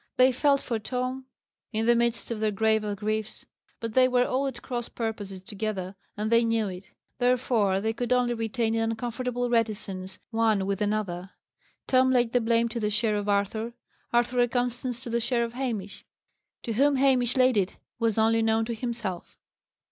They 0.17 0.31
felt 0.31 0.63
for 0.63 0.79
Tom, 0.79 1.27
in 1.71 1.85
the 1.85 1.93
midst 1.93 2.31
of 2.31 2.39
their 2.39 2.49
graver 2.49 2.95
griefs; 2.95 3.45
but 3.79 3.93
they 3.93 4.07
were 4.07 4.25
all 4.25 4.47
at 4.47 4.63
cross 4.63 4.89
purposes 4.89 5.41
together, 5.41 5.93
and 6.17 6.31
they 6.31 6.43
knew 6.43 6.67
it; 6.69 6.89
therefore 7.19 7.79
they 7.79 7.93
could 7.93 8.11
only 8.11 8.33
retain 8.33 8.73
an 8.73 8.89
uncomfortable 8.93 9.47
reticence 9.47 10.17
one 10.31 10.65
with 10.65 10.81
another. 10.81 11.29
Tom 11.85 12.09
laid 12.09 12.33
the 12.33 12.41
blame 12.41 12.67
to 12.69 12.79
the 12.79 12.89
share 12.89 13.15
of 13.15 13.29
Arthur; 13.29 13.73
Arthur 14.11 14.39
and 14.39 14.49
Constance 14.51 15.03
to 15.03 15.11
the 15.11 15.19
share 15.19 15.43
of 15.43 15.53
Hamish. 15.53 16.03
To 16.63 16.73
whom 16.73 16.95
Hamish 16.95 17.37
laid 17.37 17.55
it, 17.55 17.77
was 17.99 18.17
only 18.17 18.41
known 18.41 18.65
to 18.65 18.73
himself. 18.73 19.37